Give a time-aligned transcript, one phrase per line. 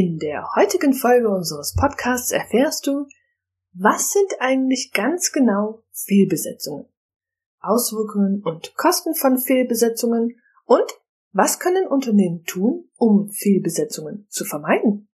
[0.00, 3.08] In der heutigen Folge unseres Podcasts erfährst du,
[3.72, 6.86] was sind eigentlich ganz genau Fehlbesetzungen,
[7.58, 10.86] Auswirkungen und Kosten von Fehlbesetzungen und
[11.32, 15.08] was können Unternehmen tun, um Fehlbesetzungen zu vermeiden?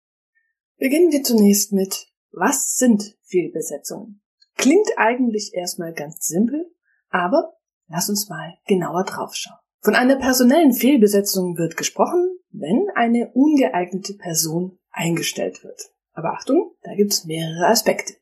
[0.77, 4.21] Beginnen wir zunächst mit, was sind Fehlbesetzungen?
[4.59, 6.71] Klingt eigentlich erstmal ganz simpel,
[7.09, 7.57] aber
[7.89, 9.57] lass uns mal genauer draufschauen.
[9.81, 15.91] Von einer personellen Fehlbesetzung wird gesprochen, wenn eine ungeeignete Person eingestellt wird.
[16.13, 18.15] Aber Achtung, da gibt's mehrere Aspekte.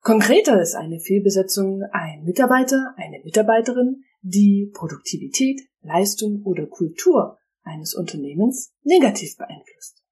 [0.00, 8.74] Konkreter ist eine Fehlbesetzung ein Mitarbeiter, eine Mitarbeiterin, die Produktivität, Leistung oder Kultur eines Unternehmens
[8.82, 10.02] negativ beeinflusst.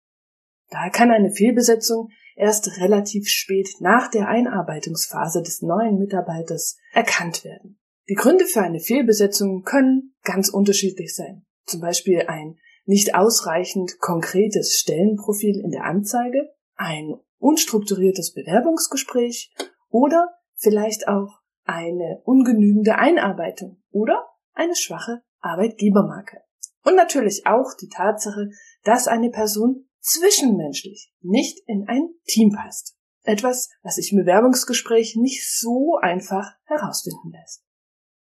[0.71, 7.79] Daher kann eine Fehlbesetzung erst relativ spät nach der Einarbeitungsphase des neuen Mitarbeiters erkannt werden.
[8.09, 11.45] Die Gründe für eine Fehlbesetzung können ganz unterschiedlich sein.
[11.67, 19.55] Zum Beispiel ein nicht ausreichend konkretes Stellenprofil in der Anzeige, ein unstrukturiertes Bewerbungsgespräch
[19.89, 26.39] oder vielleicht auch eine ungenügende Einarbeitung oder eine schwache Arbeitgebermarke.
[26.85, 28.51] Und natürlich auch die Tatsache,
[28.85, 32.97] dass eine Person zwischenmenschlich nicht in ein Team passt.
[33.23, 37.65] Etwas, was sich im Bewerbungsgespräch nicht so einfach herausfinden lässt.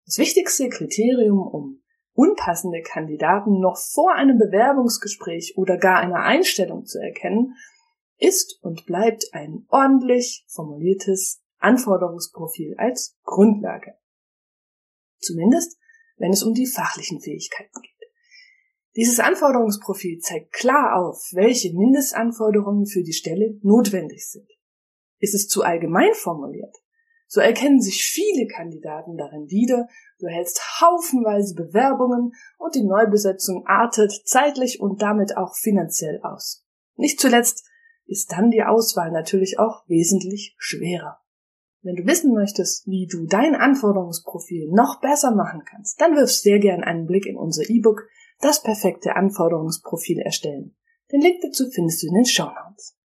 [0.06, 1.82] Das wichtigste Kriterium, um
[2.12, 7.54] unpassende Kandidaten noch vor einem Bewerbungsgespräch oder gar einer Einstellung zu erkennen,
[8.18, 13.94] ist und bleibt ein ordentlich formuliertes Anforderungsprofil als Grundlage.
[15.18, 15.78] Zumindest,
[16.16, 17.90] wenn es um die fachlichen Fähigkeiten geht.
[18.96, 24.48] Dieses Anforderungsprofil zeigt klar auf, welche Mindestanforderungen für die Stelle notwendig sind.
[25.18, 26.74] Ist es zu allgemein formuliert,
[27.32, 29.86] so erkennen sich viele Kandidaten darin wieder,
[30.18, 36.66] du hältst haufenweise Bewerbungen und die Neubesetzung artet zeitlich und damit auch finanziell aus.
[36.96, 37.64] Nicht zuletzt
[38.06, 41.20] ist dann die Auswahl natürlich auch wesentlich schwerer.
[41.82, 46.58] Wenn du wissen möchtest, wie du dein Anforderungsprofil noch besser machen kannst, dann wirf sehr
[46.58, 48.08] gern einen Blick in unser E-Book
[48.40, 50.74] Das perfekte Anforderungsprofil erstellen.
[51.12, 52.96] Den Link dazu findest du in den Show Notes.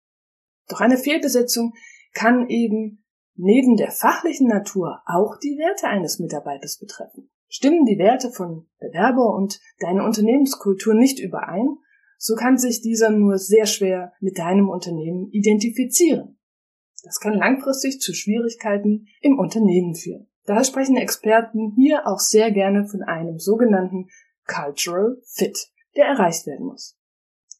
[0.68, 1.74] Doch eine Fehlbesetzung
[2.14, 3.03] kann eben
[3.36, 7.30] neben der fachlichen Natur auch die Werte eines Mitarbeiters betreffen.
[7.48, 11.78] Stimmen die Werte von Bewerber und deine Unternehmenskultur nicht überein,
[12.18, 16.38] so kann sich dieser nur sehr schwer mit deinem Unternehmen identifizieren.
[17.04, 20.26] Das kann langfristig zu Schwierigkeiten im Unternehmen führen.
[20.46, 24.08] Daher sprechen Experten hier auch sehr gerne von einem sogenannten
[24.46, 26.98] Cultural Fit, der erreicht werden muss.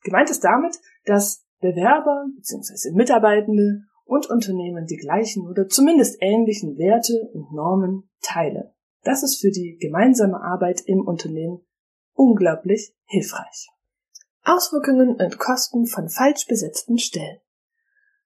[0.03, 2.95] Gemeint ist damit, dass Bewerber bzw.
[2.95, 8.71] Mitarbeitende und Unternehmen die gleichen oder zumindest ähnlichen Werte und Normen teilen.
[9.03, 11.61] Das ist für die gemeinsame Arbeit im Unternehmen
[12.15, 13.69] unglaublich hilfreich.
[14.43, 17.39] Auswirkungen und Kosten von falsch besetzten Stellen.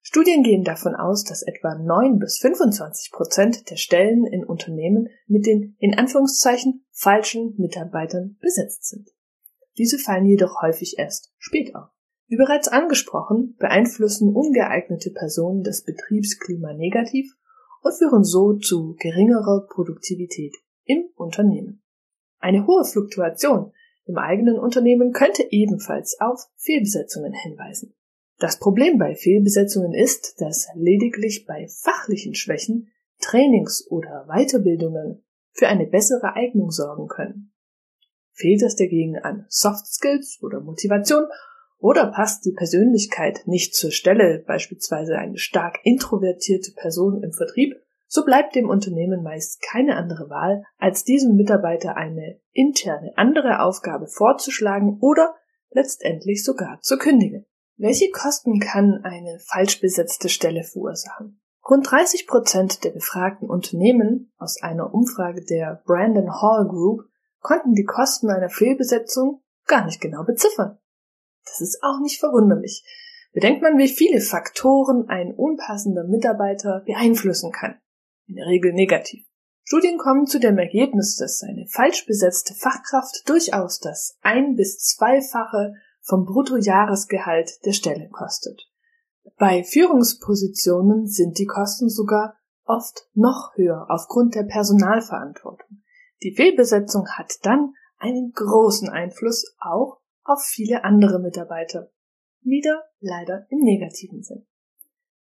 [0.00, 5.46] Studien gehen davon aus, dass etwa 9 bis 25 Prozent der Stellen in Unternehmen mit
[5.46, 9.10] den in Anführungszeichen falschen Mitarbeitern besetzt sind.
[9.76, 11.90] Diese fallen jedoch häufig erst spät auf.
[12.28, 17.34] Wie bereits angesprochen, beeinflussen ungeeignete Personen das Betriebsklima negativ
[17.82, 21.82] und führen so zu geringerer Produktivität im Unternehmen.
[22.38, 23.72] Eine hohe Fluktuation
[24.04, 27.94] im eigenen Unternehmen könnte ebenfalls auf Fehlbesetzungen hinweisen.
[28.38, 32.90] Das Problem bei Fehlbesetzungen ist, dass lediglich bei fachlichen Schwächen
[33.20, 37.52] Trainings oder Weiterbildungen für eine bessere Eignung sorgen können.
[38.32, 41.24] Fehlt es dagegen an Soft Skills oder Motivation
[41.78, 47.76] oder passt die Persönlichkeit nicht zur Stelle, beispielsweise eine stark introvertierte Person im Vertrieb,
[48.06, 54.06] so bleibt dem Unternehmen meist keine andere Wahl, als diesem Mitarbeiter eine interne andere Aufgabe
[54.06, 55.34] vorzuschlagen oder
[55.70, 57.44] letztendlich sogar zu kündigen.
[57.76, 61.40] Welche Kosten kann eine falsch besetzte Stelle verursachen?
[61.68, 67.02] Rund 30 Prozent der befragten Unternehmen aus einer Umfrage der Brandon Hall Group
[67.40, 70.78] konnten die Kosten einer Fehlbesetzung gar nicht genau beziffern.
[71.48, 72.84] Das ist auch nicht verwunderlich.
[73.32, 77.80] Bedenkt man, wie viele Faktoren ein unpassender Mitarbeiter beeinflussen kann.
[78.26, 79.24] In der Regel negativ.
[79.64, 85.74] Studien kommen zu dem Ergebnis, dass eine falsch besetzte Fachkraft durchaus das ein- bis zweifache
[86.00, 88.66] vom Bruttojahresgehalt der Stelle kostet.
[89.36, 95.82] Bei Führungspositionen sind die Kosten sogar oft noch höher aufgrund der Personalverantwortung.
[96.22, 101.90] Die Fehlbesetzung hat dann einen großen Einfluss auch auf viele andere Mitarbeiter.
[102.42, 104.46] Wieder leider im negativen Sinn.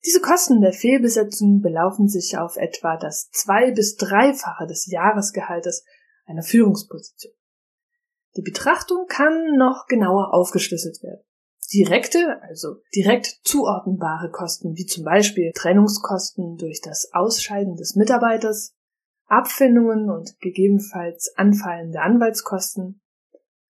[0.05, 5.85] Diese Kosten der Fehlbesetzung belaufen sich auf etwa das zwei- bis dreifache des Jahresgehaltes
[6.27, 7.33] einer Führungsposition.
[8.37, 11.25] Die Betrachtung kann noch genauer aufgeschlüsselt werden.
[11.73, 18.75] Direkte, also direkt zuordnbare Kosten, wie zum Beispiel Trennungskosten durch das Ausscheiden des Mitarbeiters,
[19.27, 23.03] Abfindungen und gegebenenfalls anfallende Anwaltskosten,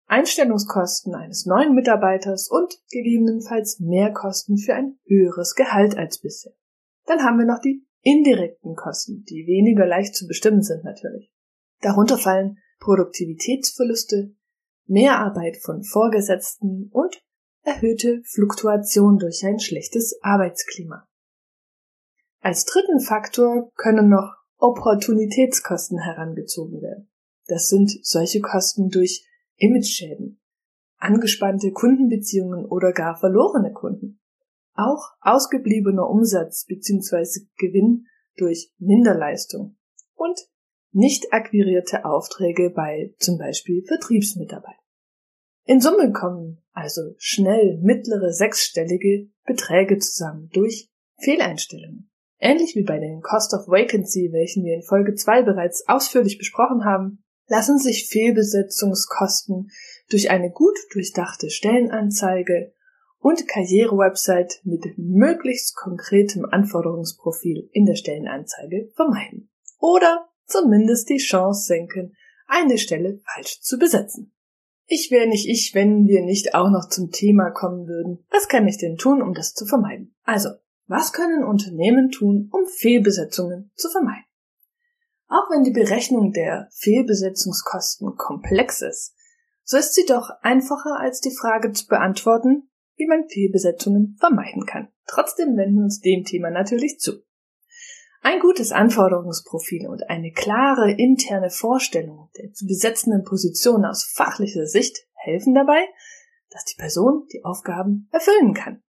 [0.07, 6.53] Einstellungskosten eines neuen Mitarbeiters und gegebenenfalls Mehrkosten für ein höheres Gehalt als bisher.
[7.07, 11.33] Dann haben wir noch die indirekten Kosten, die weniger leicht zu bestimmen sind natürlich.
[11.81, 14.35] Darunter fallen Produktivitätsverluste,
[14.87, 17.21] Mehrarbeit von Vorgesetzten und
[17.63, 21.09] erhöhte Fluktuation durch ein schlechtes Arbeitsklima.
[22.41, 27.11] Als dritten Faktor können noch Opportunitätskosten herangezogen werden.
[27.49, 29.27] Das sind solche Kosten durch
[29.57, 30.41] Imageschäden,
[30.99, 34.21] angespannte Kundenbeziehungen oder gar verlorene Kunden.
[34.75, 37.47] Auch ausgebliebener Umsatz bzw.
[37.57, 38.07] Gewinn
[38.37, 39.77] durch Minderleistung
[40.15, 40.39] und
[40.93, 44.81] nicht akquirierte Aufträge bei zum Beispiel Vertriebsmitarbeitern.
[45.65, 52.11] In Summe kommen also schnell mittlere sechsstellige Beträge zusammen durch Fehleinstellungen.
[52.39, 56.85] Ähnlich wie bei den Cost of Vacancy, welchen wir in Folge 2 bereits ausführlich besprochen
[56.85, 59.71] haben, lassen sich Fehlbesetzungskosten
[60.11, 62.73] durch eine gut durchdachte Stellenanzeige
[63.19, 69.51] und Karrierewebsite mit möglichst konkretem Anforderungsprofil in der Stellenanzeige vermeiden.
[69.79, 72.17] Oder zumindest die Chance senken,
[72.47, 74.33] eine Stelle falsch zu besetzen.
[74.87, 78.25] Ich wäre nicht ich, wenn wir nicht auch noch zum Thema kommen würden.
[78.31, 80.15] Was kann ich denn tun, um das zu vermeiden?
[80.23, 80.51] Also,
[80.87, 84.26] was können Unternehmen tun, um Fehlbesetzungen zu vermeiden?
[85.29, 89.15] Auch wenn die Berechnung der Fehlbesetzungskosten komplex ist,
[89.65, 94.89] so ist sie doch einfacher als die Frage zu beantworten, wie man Fehlbesetzungen vermeiden kann.
[95.07, 97.25] Trotzdem wenden wir uns dem Thema natürlich zu.
[98.23, 105.07] Ein gutes Anforderungsprofil und eine klare interne Vorstellung der zu besetzenden Position aus fachlicher Sicht
[105.15, 105.87] helfen dabei,
[106.51, 108.83] dass die Person die Aufgaben erfüllen kann.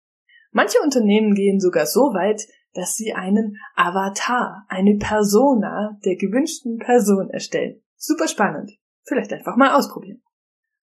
[0.53, 2.47] Manche Unternehmen gehen sogar so weit,
[2.77, 7.83] dass sie einen Avatar, eine Persona der gewünschten Person erstellen.
[7.97, 8.73] Super spannend.
[9.05, 10.23] Vielleicht einfach mal ausprobieren.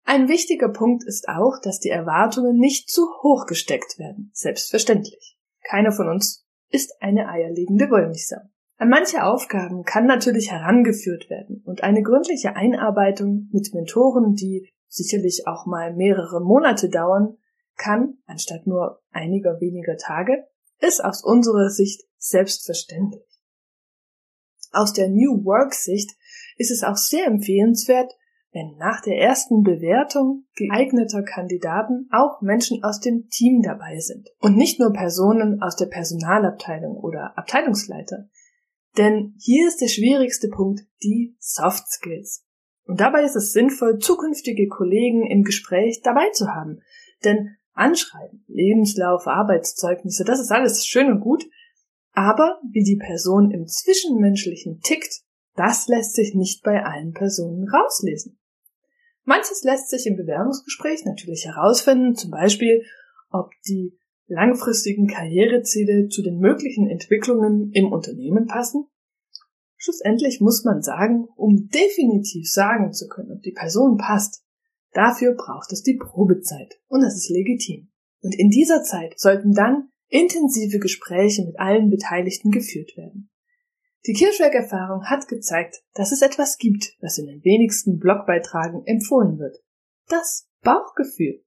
[0.05, 4.31] Ein wichtiger Punkt ist auch, dass die Erwartungen nicht zu hoch gesteckt werden.
[4.33, 5.37] Selbstverständlich.
[5.63, 8.41] Keiner von uns ist eine eierlegende Wollmilchsau.
[8.77, 15.47] An manche Aufgaben kann natürlich herangeführt werden und eine gründliche Einarbeitung mit Mentoren, die sicherlich
[15.47, 17.37] auch mal mehrere Monate dauern,
[17.77, 20.45] kann, anstatt nur einiger weniger Tage,
[20.79, 23.23] ist aus unserer Sicht selbstverständlich.
[24.71, 26.11] Aus der New Work Sicht
[26.57, 28.11] ist es auch sehr empfehlenswert,
[28.53, 34.55] wenn nach der ersten Bewertung geeigneter Kandidaten auch Menschen aus dem Team dabei sind und
[34.55, 38.29] nicht nur Personen aus der Personalabteilung oder Abteilungsleiter.
[38.97, 42.45] Denn hier ist der schwierigste Punkt die Soft Skills.
[42.85, 46.81] Und dabei ist es sinnvoll, zukünftige Kollegen im Gespräch dabei zu haben.
[47.23, 51.43] Denn Anschreiben, Lebenslauf, Arbeitszeugnisse, das ist alles schön und gut.
[52.11, 55.21] Aber wie die Person im Zwischenmenschlichen tickt,
[55.55, 58.39] das lässt sich nicht bei allen Personen rauslesen.
[59.23, 62.83] Manches lässt sich im Bewerbungsgespräch natürlich herausfinden, zum Beispiel,
[63.29, 68.85] ob die langfristigen Karriereziele zu den möglichen Entwicklungen im Unternehmen passen.
[69.77, 74.43] Schlussendlich muss man sagen, um definitiv sagen zu können, ob die Person passt,
[74.93, 77.91] dafür braucht es die Probezeit und das ist legitim.
[78.21, 83.29] Und in dieser Zeit sollten dann intensive Gespräche mit allen Beteiligten geführt werden.
[84.05, 89.57] Die Kirschwerk-Erfahrung hat gezeigt, dass es etwas gibt, was in den wenigsten Blogbeitragen empfohlen wird.
[90.07, 91.43] Das Bauchgefühl.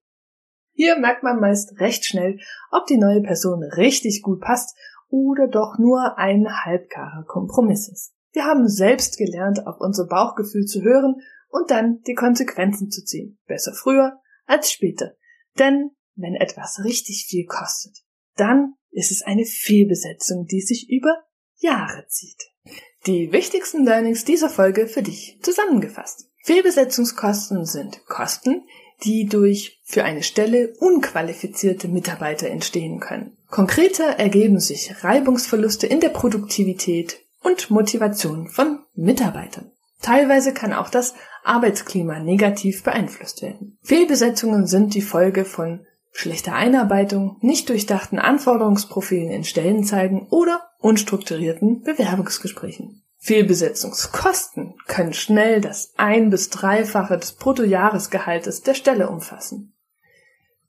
[0.72, 2.38] Hier merkt man meist recht schnell,
[2.70, 4.76] ob die neue Person richtig gut passt
[5.08, 8.14] oder doch nur ein halbgarer Kompromiss ist.
[8.32, 11.16] Wir haben selbst gelernt, auf unser Bauchgefühl zu hören
[11.56, 13.38] und dann die Konsequenzen zu ziehen.
[13.46, 15.16] Besser früher als später.
[15.58, 17.96] Denn wenn etwas richtig viel kostet,
[18.36, 21.24] dann ist es eine Fehlbesetzung, die sich über
[21.56, 22.50] Jahre zieht.
[23.06, 26.28] Die wichtigsten Learnings dieser Folge für dich zusammengefasst.
[26.42, 28.66] Fehlbesetzungskosten sind Kosten,
[29.04, 33.36] die durch für eine Stelle unqualifizierte Mitarbeiter entstehen können.
[33.48, 39.72] Konkreter ergeben sich Reibungsverluste in der Produktivität und Motivation von Mitarbeitern.
[40.02, 43.78] Teilweise kann auch das Arbeitsklima negativ beeinflusst werden.
[43.82, 53.02] Fehlbesetzungen sind die Folge von schlechte Einarbeitung, nicht durchdachten Anforderungsprofilen in Stellenzeigen oder unstrukturierten Bewerbungsgesprächen.
[53.18, 59.74] Fehlbesetzungskosten können schnell das ein- bis dreifache des Bruttojahresgehaltes der Stelle umfassen.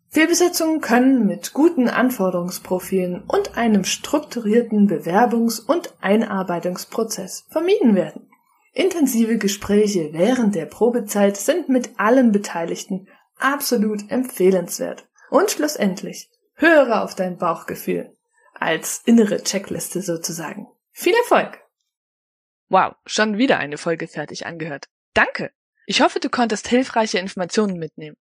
[0.09, 8.29] Fehlbesetzungen können mit guten Anforderungsprofilen und einem strukturierten Bewerbungs- und Einarbeitungsprozess vermieden werden.
[8.77, 13.07] Intensive Gespräche während der Probezeit sind mit allen Beteiligten
[13.37, 15.07] absolut empfehlenswert.
[15.31, 18.15] Und schlussendlich, höre auf dein Bauchgefühl
[18.53, 20.67] als innere Checkliste sozusagen.
[20.91, 21.59] Viel Erfolg!
[22.69, 24.85] Wow, schon wieder eine Folge fertig angehört.
[25.15, 25.49] Danke!
[25.87, 28.17] Ich hoffe, du konntest hilfreiche Informationen mitnehmen.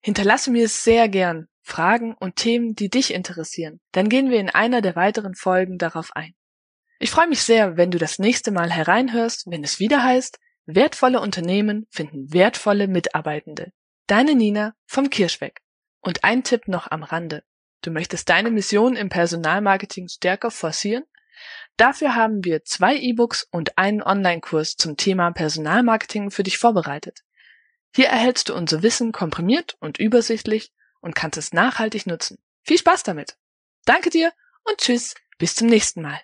[0.00, 3.78] Hinterlasse mir sehr gern Fragen und Themen, die dich interessieren.
[3.92, 6.34] Dann gehen wir in einer der weiteren Folgen darauf ein.
[7.02, 11.20] Ich freue mich sehr, wenn du das nächste Mal hereinhörst, wenn es wieder heißt, wertvolle
[11.20, 13.72] Unternehmen finden wertvolle Mitarbeitende.
[14.06, 15.62] Deine Nina vom Kirschweg.
[16.02, 17.42] Und ein Tipp noch am Rande.
[17.80, 21.04] Du möchtest deine Mission im Personalmarketing stärker forcieren?
[21.78, 27.20] Dafür haben wir zwei E-Books und einen Online-Kurs zum Thema Personalmarketing für dich vorbereitet.
[27.96, 32.36] Hier erhältst du unser Wissen komprimiert und übersichtlich und kannst es nachhaltig nutzen.
[32.62, 33.38] Viel Spaß damit!
[33.86, 36.20] Danke dir und tschüss, bis zum nächsten Mal.